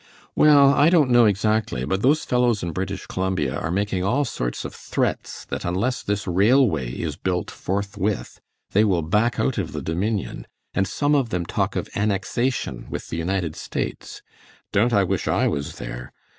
[0.35, 4.65] "Well, I don't know exactly, but those fellows in British Columbia are making all sorts
[4.65, 8.39] of threats that unless this railway is built forthwith
[8.71, 13.09] they will back out of the Dominion, and some of them talk of annexation with
[13.09, 14.23] the United States.
[14.71, 16.11] Don't I wish I was there!